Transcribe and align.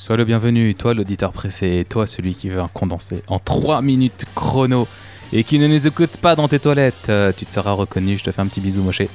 Sois 0.00 0.16
le 0.16 0.24
bienvenu, 0.24 0.76
toi 0.76 0.94
l'auditeur 0.94 1.32
pressé, 1.32 1.84
toi 1.86 2.06
celui 2.06 2.34
qui 2.34 2.48
veut 2.48 2.60
un 2.60 2.68
condensé 2.68 3.20
en 3.26 3.38
3 3.38 3.82
minutes 3.82 4.24
chrono 4.34 4.86
et 5.32 5.42
qui 5.42 5.58
ne 5.58 5.66
nous 5.66 5.86
écoute 5.88 6.18
pas 6.18 6.36
dans 6.36 6.46
tes 6.46 6.60
toilettes. 6.60 7.08
Euh, 7.08 7.32
tu 7.36 7.44
te 7.44 7.52
seras 7.52 7.72
reconnu, 7.72 8.16
je 8.16 8.22
te 8.22 8.30
fais 8.30 8.40
un 8.40 8.46
petit 8.46 8.60
bisou 8.60 8.80
moché. 8.82 9.10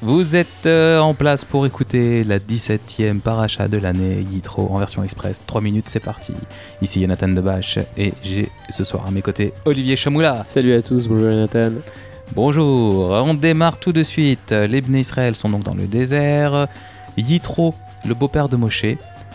Vous 0.00 0.36
êtes 0.36 0.66
euh, 0.66 1.00
en 1.00 1.12
place 1.12 1.44
pour 1.44 1.66
écouter 1.66 2.22
la 2.22 2.38
17e 2.38 3.18
paracha 3.18 3.66
de 3.66 3.76
l'année 3.78 4.24
Yitro 4.30 4.68
en 4.70 4.78
version 4.78 5.02
express. 5.02 5.42
3 5.44 5.60
minutes, 5.60 5.86
c'est 5.88 6.00
parti. 6.00 6.32
Ici 6.80 7.00
Jonathan 7.00 7.28
Debache 7.28 7.80
et 7.98 8.14
j'ai 8.22 8.48
ce 8.70 8.84
soir 8.84 9.04
à 9.08 9.10
mes 9.10 9.22
côtés 9.22 9.52
Olivier 9.64 9.96
Chamoula. 9.96 10.44
Salut 10.46 10.72
à 10.72 10.82
tous, 10.82 11.08
bonjour 11.08 11.32
Jonathan. 11.32 11.72
Bonjour, 12.32 13.10
on 13.10 13.34
démarre 13.34 13.78
tout 13.78 13.92
de 13.92 14.04
suite. 14.04 14.52
Les 14.52 14.80
Bnei 14.80 15.00
Israël 15.00 15.34
sont 15.34 15.48
donc 15.48 15.64
dans 15.64 15.74
le 15.74 15.88
désert. 15.88 16.68
Yitro, 17.18 17.74
le 18.06 18.14
beau-père 18.14 18.48
de 18.48 18.56
Moshe, 18.56 18.84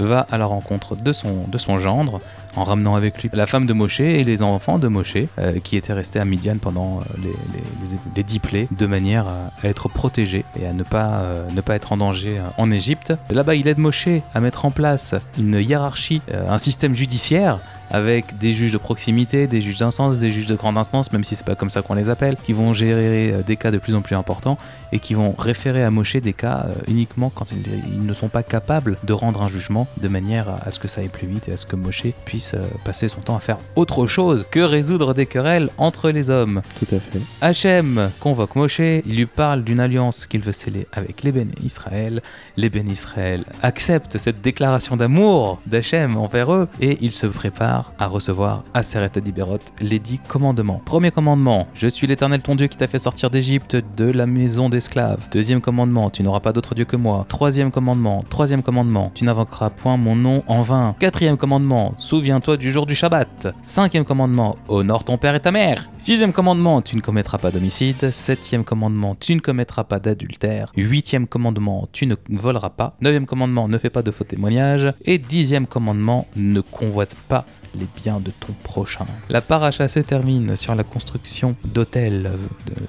va 0.02 0.26
à 0.32 0.38
la 0.38 0.46
rencontre 0.46 0.96
de 0.96 1.14
son, 1.14 1.80
gendre 1.80 2.20
en 2.56 2.64
ramenant 2.64 2.96
avec 2.96 3.22
lui 3.22 3.30
la 3.34 3.48
femme 3.48 3.66
de 3.66 3.74
Moshe 3.74 4.02
et 4.02 4.24
les 4.24 4.42
enfants 4.42 4.78
de 4.78 4.88
Moshe 4.88 5.18
euh, 5.40 5.60
qui 5.60 5.78
étaient 5.78 5.94
restés 5.94 6.20
à 6.20 6.26
Midian 6.26 6.58
pendant 6.58 7.00
euh, 7.00 7.04
les, 7.24 7.98
les, 8.16 8.24
dix 8.24 8.40
plaies 8.40 8.68
de 8.72 8.86
manière 8.86 9.26
à, 9.28 9.68
être 9.68 9.90
protégés 9.90 10.44
et 10.60 10.66
à 10.66 10.74
ne 10.74 10.84
pas, 10.84 11.22
euh, 11.22 11.48
être 11.68 11.94
en 11.94 11.98
danger 11.98 12.42
en 12.58 12.72
Égypte. 12.72 13.14
Là-bas, 13.30 13.56
il 13.56 13.68
aide 13.68 13.78
Moshe 13.78 14.10
à 14.34 14.42
mettre 14.42 14.66
en 14.66 14.72
place 14.72 15.16
une 15.38 15.56
hiérarchie, 15.56 16.22
un 16.34 16.58
système 16.58 16.94
judiciaire 16.94 17.60
avec 17.92 18.38
des 18.38 18.54
juges 18.54 18.72
de 18.72 18.78
proximité, 18.78 19.48
des 19.48 19.62
juges 19.62 19.78
d'instance, 19.78 20.20
des 20.20 20.32
juges 20.32 20.48
de 20.48 20.56
grande 20.56 20.78
instance, 20.78 21.12
même 21.12 21.24
si 21.24 21.36
c'est 21.36 21.46
pas 21.46 21.56
comme 21.56 21.70
ça 21.70 21.82
qu'on 21.82 21.94
les 21.94 22.10
appelle, 22.10 22.38
qui 22.44 22.54
vont 22.54 22.74
gérer 22.74 23.32
euh, 23.34 23.42
des 23.44 23.58
cas 23.58 23.72
de 23.72 23.78
plus 23.78 23.96
en 23.96 24.02
plus 24.02 24.16
importants 24.16 24.58
et 24.92 25.00
qui 25.00 25.14
vont 25.14 25.36
référer 25.38 25.84
à 25.84 25.90
Moshe 25.90 26.16
des 26.16 26.34
cas 26.34 26.66
euh, 26.68 26.74
uniquement 26.88 27.32
quand 27.34 27.52
ils, 27.52 28.06
ne 28.06 28.14
sont 28.14 28.30
pas 28.30 28.44
capables 28.44 28.98
de 29.04 29.14
rendre 29.14 29.42
un 29.44 29.50
jugement 29.50 29.88
de 30.02 30.08
manière 30.08 30.50
à, 30.50 30.60
à 30.66 30.72
ce 30.72 30.80
que 30.80 30.88
ça 30.88 31.02
aille 31.02 31.10
plus 31.10 31.28
vite 31.28 31.48
et 31.48 31.54
à 31.54 31.58
ce 31.58 31.66
que 31.66 31.76
Moshe 31.76 32.08
puisse 32.26 32.54
euh, 32.54 32.64
passer 32.84 33.08
son 33.08 33.22
temps 33.22 33.36
à 33.36 33.40
faire 33.40 33.58
autre 33.76 34.08
chose 34.08 34.46
que 34.52 34.60
résoudre 34.60 35.14
des 35.14 35.26
querelles 35.26 35.70
entre 35.78 36.10
les 36.12 36.30
hommes. 36.30 36.62
Tout 36.80 36.96
à 36.96 37.00
fait. 37.00 37.22
Hachem 37.42 38.12
convoque 38.20 38.56
Moshe, 38.56 38.80
il 38.80 39.16
lui 39.16 39.26
parle 39.26 39.64
d'une 39.64 39.80
alliance 39.80 40.26
qu'il 40.26 40.42
veut 40.42 40.52
sceller 40.52 40.88
avec 40.94 41.24
les 41.24 41.32
béné 41.32 41.54
Israël. 41.64 42.22
Les 42.58 42.70
béné 42.70 42.92
Israël 42.92 43.44
acceptent 43.62 44.18
cette 44.18 44.42
déclaration 44.42 44.96
d'amour 44.98 45.60
d'Hachem 45.66 46.18
envers 46.18 46.54
eux 46.54 46.68
et 46.80 46.98
ils 47.02 47.14
se 47.14 47.28
préparent 47.28 47.81
à 48.00 48.08
recevoir 48.08 48.64
à 48.74 48.84
Seret 48.84 49.18
Adiberot 49.18 49.60
les 49.80 50.00
dix 50.00 50.20
commandements. 50.20 50.82
Premier 50.86 51.12
commandement, 51.12 51.68
je 51.74 51.88
suis 51.88 52.08
l'éternel 52.08 52.42
ton 52.42 52.56
Dieu 52.56 52.68
qui 52.68 52.78
t'a 52.78 52.88
fait 52.88 53.00
sortir 53.00 53.30
d'Égypte 53.30 53.78
de 53.98 54.06
la 54.06 54.26
maison 54.26 54.70
d'esclaves. 54.70 55.28
Deuxième 55.32 55.62
commandement, 55.62 56.10
tu 56.10 56.24
n'auras 56.24 56.40
pas 56.40 56.54
d'autre 56.54 56.76
Dieu 56.76 56.86
que 56.86 56.96
moi. 56.96 57.26
Troisième 57.28 57.72
commandement, 57.72 58.24
troisième 58.30 58.64
commandement, 58.64 59.12
tu 59.14 59.26
n'invoqueras 59.26 59.70
point 59.70 59.98
mon 59.98 60.16
nom 60.16 60.44
en 60.48 60.62
vain. 60.62 60.96
Quatrième 61.00 61.38
commandement, 61.38 61.94
souviens-toi 61.98 62.58
du 62.58 62.72
jour 62.72 62.86
du 62.86 62.96
Shabbat. 62.96 63.54
Cinquième 63.62 64.06
commandement, 64.06 64.58
honore 64.68 65.04
ton 65.04 65.18
père 65.18 65.36
et 65.36 65.40
ta 65.40 65.52
mère. 65.52 65.90
Sixième 65.98 66.34
commandement, 66.34 66.82
tu 66.82 66.96
ne 66.96 67.02
commettras 67.02 67.38
pas 67.38 67.52
d'homicide. 67.52 68.12
Septième 68.12 68.64
commandement, 68.64 69.16
tu 69.20 69.36
ne 69.36 69.40
commettras 69.40 69.84
pas 69.84 70.00
d'adultère. 70.00 70.72
Huitième 70.76 71.28
commandement, 71.28 71.88
tu 71.92 72.08
ne 72.08 72.16
voleras 72.30 72.70
pas. 72.70 72.96
Neuvième 73.02 73.26
commandement, 73.26 73.68
ne 73.68 73.78
fais 73.78 73.90
pas 73.90 74.02
de 74.04 74.12
faux 74.12 74.24
témoignages. 74.24 74.94
Et 75.06 75.18
dixième 75.18 75.68
commandement, 75.68 76.28
ne 76.36 76.62
convoite 76.62 77.16
pas 77.28 77.46
les 77.78 77.88
biens 78.02 78.20
de 78.20 78.32
ton 78.32 78.54
prochain. 78.64 79.06
La 79.30 79.42
paracha 79.42 79.88
se 79.88 80.00
termine 80.00 80.56
sur 80.56 80.76
la 80.76 80.84
construction 80.84 81.56
d'autels 81.66 82.32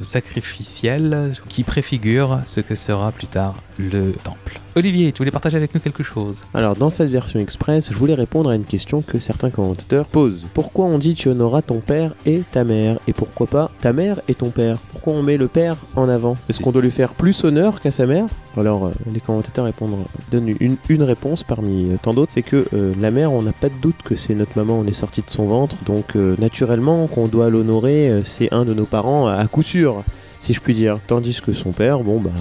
sacrificiels 0.03 1.35
qui 1.49 1.63
préfigurent 1.63 2.41
ce 2.45 2.61
que 2.61 2.75
sera 2.75 3.13
plus 3.13 3.27
tard 3.27 3.55
le 3.79 4.13
temple. 4.13 4.61
Olivier, 4.75 5.13
tu 5.13 5.19
voulais 5.19 5.31
partager 5.31 5.59
avec 5.59 5.75
nous 5.75 5.81
quelque 5.81 6.03
chose? 6.03 6.45
Alors, 6.55 6.77
dans 6.77 6.89
cette 6.89 7.11
version 7.11 7.39
express, 7.39 7.91
je 7.91 7.97
voulais 7.97 8.15
répondre 8.15 8.49
à 8.49 8.55
une 8.55 8.65
question 8.65 9.03
que 9.03 9.19
certains 9.19 9.51
commentateurs 9.51 10.07
posent. 10.07 10.47
Pourquoi 10.55 10.87
on 10.87 10.99
dit 10.99 11.15
tu 11.15 11.29
honoras 11.29 11.61
ton 11.61 11.81
père 11.81 12.15
et 12.25 12.43
ta 12.53 12.65
mère 12.65 12.99
Et 13.07 13.13
pourquoi 13.13 13.47
pas 13.47 13.71
ta 13.81 13.93
mère 13.93 14.21
et 14.29 14.35
ton 14.35 14.51
père 14.51 14.79
On 15.07 15.23
met 15.23 15.37
le 15.37 15.49
père 15.49 15.77
en 15.97 16.09
avant 16.09 16.37
Est-ce 16.49 16.61
qu'on 16.61 16.71
doit 16.71 16.83
lui 16.83 16.91
faire 16.91 17.15
plus 17.15 17.45
honneur 17.45 17.81
qu'à 17.81 17.91
sa 17.91 18.07
mère? 18.07 18.27
Alors, 18.57 18.87
euh, 18.87 18.91
les 19.13 19.21
commentateurs 19.21 19.65
répondent, 19.65 19.97
donnent 20.31 20.55
une, 20.61 21.03
réponse 21.03 21.43
parmi 21.43 21.91
euh, 21.91 21.97
tant 22.01 22.15
d'autres 22.15 22.33
c'est 22.35 22.43
que 22.43 22.67
euh, 22.75 22.93
la 23.01 23.11
mère, 23.11 23.33
on 23.33 23.43
n'a 23.43 23.53
pas 23.53 23.69
de 23.69 23.75
doute 23.81 23.97
que 24.05 24.15
c'est 24.15 24.35
notre 24.35 24.57
maman, 24.57 24.79
on 24.79 24.87
est 24.87 24.93
sorti 24.93 25.23
de 25.23 25.31
son 25.31 25.47
ventre, 25.47 25.77
donc 25.85 26.15
naturellement, 26.15 27.07
qu'on 27.07 27.27
doit 27.27 27.51
l'honorer, 27.51 28.21
c'est 28.25 28.53
un 28.53 28.65
de 28.65 28.75
nos 28.75 28.85
parents 28.85 29.27
à 29.27 29.47
coup 29.47 29.63
sûr 29.63 30.05
si 30.43 30.55
je 30.55 30.61
puis 30.61 30.75
dire. 30.75 30.99
Tandis 31.07 31.41
que 31.41 31.53
son 31.53 31.71
père, 31.71 32.01
bon 32.01 32.19
ben, 32.19 32.33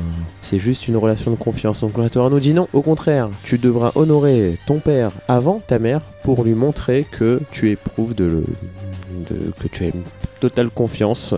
c'est 0.42 0.58
juste 0.58 0.88
une 0.88 0.98
relation 0.98 1.30
de 1.30 1.36
confiance. 1.36 1.82
Donc 1.82 1.98
la 1.98 2.10
Torah 2.10 2.30
nous 2.30 2.40
dit 2.40 2.54
non, 2.54 2.68
au 2.74 2.82
contraire, 2.82 3.30
tu 3.44 3.60
devras 3.60 3.92
honorer 3.96 4.58
ton 4.66 4.80
père 4.80 5.12
avant 5.28 5.62
ta 5.66 5.78
mère 5.78 6.02
pour 6.24 6.44
lui 6.44 6.56
montrer 6.56 7.06
que 7.10 7.40
tu 7.52 7.70
éprouves 7.70 8.16
de, 8.16 8.26
le- 8.26 8.46
de- 9.30 9.52
que 9.60 9.68
tu 9.68 9.84
as 9.84 9.88
une 9.88 10.04
totale 10.40 10.70
confiance 10.70 11.34
euh, 11.34 11.38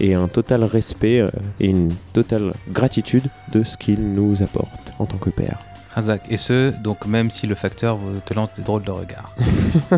et 0.00 0.14
un 0.14 0.26
total 0.28 0.64
respect 0.64 1.20
euh, 1.20 1.28
et 1.60 1.66
une 1.66 1.92
totale 2.12 2.52
gratitude 2.72 3.24
de 3.52 3.62
ce 3.62 3.76
qu'il 3.76 4.00
nous 4.14 4.42
apporte 4.42 4.92
en 4.98 5.06
tant 5.06 5.18
que 5.18 5.30
père. 5.30 5.58
Razak, 5.94 6.22
et 6.28 6.36
ce, 6.36 6.70
donc 6.82 7.06
même 7.06 7.30
si 7.30 7.46
le 7.46 7.54
facteur 7.54 7.98
te 8.26 8.34
lance 8.34 8.52
des 8.52 8.62
drôles 8.62 8.82
de 8.84 8.90
regards. 8.90 9.34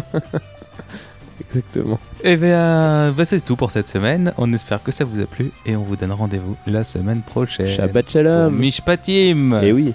Exactement. 1.40 1.98
Eh 2.24 2.36
bien, 2.36 3.12
bah, 3.16 3.24
c'est 3.24 3.40
tout 3.44 3.56
pour 3.56 3.70
cette 3.70 3.86
semaine. 3.86 4.32
On 4.38 4.52
espère 4.52 4.82
que 4.82 4.90
ça 4.92 5.04
vous 5.04 5.20
a 5.20 5.26
plu 5.26 5.50
et 5.66 5.76
on 5.76 5.82
vous 5.82 5.96
donne 5.96 6.12
rendez-vous 6.12 6.56
la 6.66 6.84
semaine 6.84 7.22
prochaine. 7.22 7.68
Shabbat 7.76 8.10
shalom. 8.10 8.54
Mishpatim 8.56 9.60
Et 9.62 9.72
oui. 9.72 9.94